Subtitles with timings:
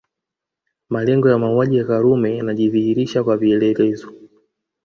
[0.89, 4.13] Malengo ya mauaji ya Karume yanajidhihirisha kwa vielelezo